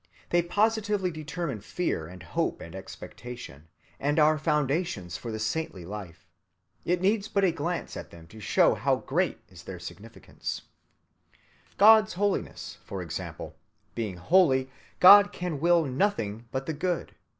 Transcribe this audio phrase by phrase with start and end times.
[0.31, 3.67] They positively determine fear and hope and expectation,
[3.99, 6.25] and are foundations for the saintly life.
[6.85, 10.63] It needs but a glance at them to show how great is their significance.
[11.77, 13.55] God's holiness, for example:
[13.93, 17.13] being holy, God can will nothing but the good.